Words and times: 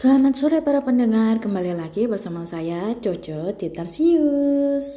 Selamat 0.00 0.32
sore 0.32 0.64
para 0.64 0.80
pendengar, 0.80 1.44
kembali 1.44 1.76
lagi 1.76 2.08
bersama 2.08 2.48
saya 2.48 2.96
Jojo 3.04 3.52
Titarsius. 3.52 4.96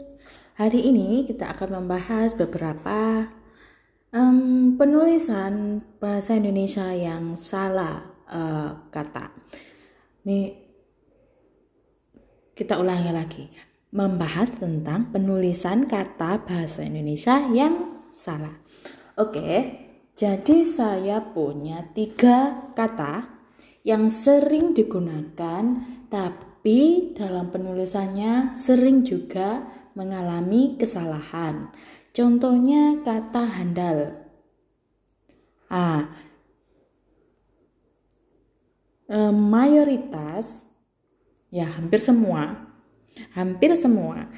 Hari 0.56 0.80
ini 0.80 1.28
kita 1.28 1.52
akan 1.52 1.84
membahas 1.84 2.32
beberapa 2.32 3.28
um, 4.16 4.80
penulisan 4.80 5.84
bahasa 6.00 6.40
Indonesia 6.40 6.88
yang 6.96 7.36
salah 7.36 8.16
uh, 8.32 8.88
kata. 8.88 9.28
Nih 10.24 10.56
kita 12.56 12.80
ulangi 12.80 13.12
lagi, 13.12 13.52
membahas 13.92 14.56
tentang 14.56 15.12
penulisan 15.12 15.84
kata 15.84 16.48
bahasa 16.48 16.80
Indonesia 16.80 17.44
yang 17.52 18.08
salah. 18.08 18.56
Oke, 19.20 19.84
jadi 20.16 20.64
saya 20.64 21.20
punya 21.36 21.92
tiga 21.92 22.72
kata 22.72 23.33
yang 23.84 24.08
sering 24.08 24.72
digunakan, 24.72 25.64
tapi 26.08 27.12
dalam 27.16 27.52
penulisannya 27.52 28.56
sering 28.56 29.04
juga 29.04 29.68
mengalami 29.94 30.80
kesalahan. 30.80 31.70
Contohnya 32.16 33.04
kata 33.04 33.44
handal. 33.44 33.98
Ah, 35.68 36.10
eh, 39.12 39.34
mayoritas, 39.34 40.64
ya 41.52 41.68
hampir 41.68 42.00
semua, 42.00 42.72
hampir 43.36 43.76
semua 43.76 44.32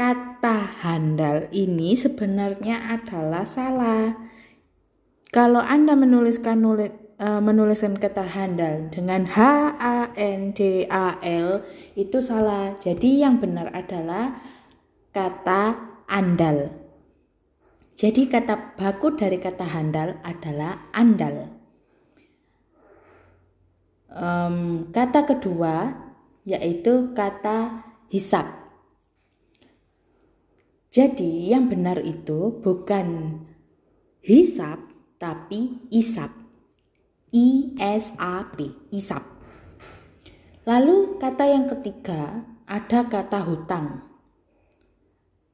kata 0.00 0.80
handal 0.80 1.52
ini 1.52 1.92
sebenarnya 1.92 2.88
adalah 2.88 3.44
salah. 3.44 4.16
Kalau 5.28 5.60
Anda 5.60 5.92
menuliskan 5.92 6.64
nulis 6.64 6.96
uh, 7.20 7.40
menuliskan 7.44 8.00
kata 8.00 8.24
handal 8.24 8.88
dengan 8.88 9.28
H 9.28 9.38
A 9.76 10.10
N 10.16 10.56
D 10.56 10.88
A 10.88 11.20
L 11.20 11.60
itu 11.94 12.18
salah. 12.24 12.74
Jadi 12.80 13.20
yang 13.20 13.38
benar 13.38 13.68
adalah 13.76 14.40
kata 15.12 15.76
andal. 16.08 16.72
Jadi 17.94 18.32
kata 18.32 18.80
baku 18.80 19.12
dari 19.12 19.36
kata 19.36 19.68
handal 19.68 20.16
adalah 20.24 20.88
andal. 20.96 21.52
Um, 24.10 24.88
kata 24.90 25.28
kedua 25.28 25.94
yaitu 26.48 27.12
kata 27.12 27.84
hisap. 28.08 28.48
Jadi 30.90 31.54
yang 31.54 31.70
benar 31.70 32.02
itu 32.02 32.58
bukan 32.58 33.38
hisap 34.24 34.82
tapi 35.20 35.86
isap. 35.92 36.39
ISAP, 37.30 38.58
isap. 38.90 39.22
Lalu 40.66 41.22
kata 41.22 41.46
yang 41.46 41.70
ketiga 41.70 42.42
ada 42.66 43.06
kata 43.06 43.38
hutang. 43.46 44.02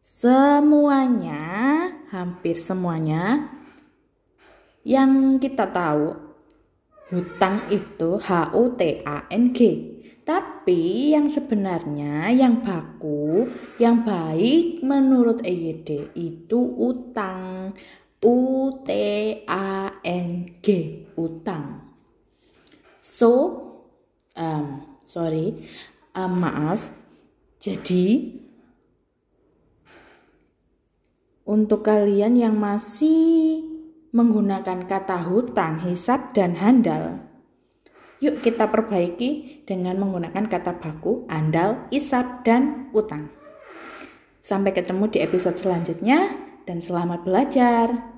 Semuanya, 0.00 1.44
hampir 2.08 2.56
semuanya 2.56 3.52
yang 4.88 5.36
kita 5.36 5.68
tahu 5.68 6.16
hutang 7.12 7.68
itu 7.68 8.24
H 8.24 8.56
U 8.56 8.72
T 8.72 9.04
A 9.04 9.28
N 9.28 9.52
G. 9.52 9.60
Tapi 10.24 11.12
yang 11.12 11.28
sebenarnya 11.28 12.32
yang 12.32 12.64
baku, 12.64 13.52
yang 13.76 14.00
baik 14.00 14.80
menurut 14.80 15.44
EYD 15.44 16.16
itu 16.16 16.58
utang. 16.80 17.76
U 18.24 18.72
T 18.82 18.90
A 19.44 20.00
N 20.02 20.48
G 20.64 21.05
utang. 21.16 21.82
So, 23.00 23.60
um, 24.36 24.98
sorry, 25.02 25.66
um, 26.16 26.32
maaf. 26.40 26.80
Jadi 27.56 28.36
untuk 31.46 31.86
kalian 31.86 32.36
yang 32.36 32.54
masih 32.58 33.62
menggunakan 34.10 34.86
kata 34.88 35.24
hutang, 35.28 35.82
hisap, 35.84 36.32
dan 36.32 36.56
handal, 36.56 37.20
yuk 38.18 38.40
kita 38.40 38.68
perbaiki 38.68 39.62
dengan 39.68 40.00
menggunakan 40.00 40.46
kata 40.48 40.80
baku, 40.80 41.28
andal, 41.28 41.84
isap, 41.92 42.42
dan 42.42 42.88
utang. 42.96 43.28
Sampai 44.40 44.70
ketemu 44.70 45.10
di 45.10 45.18
episode 45.20 45.58
selanjutnya 45.58 46.32
dan 46.64 46.78
selamat 46.78 47.26
belajar. 47.26 48.15